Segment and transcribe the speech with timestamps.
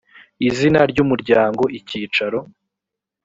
[0.47, 2.39] izina ry umuryango icyicaro